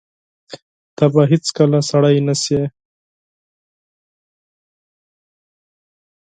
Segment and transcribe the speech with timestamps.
[0.95, 2.61] ته به هیڅکله سړی نه شې!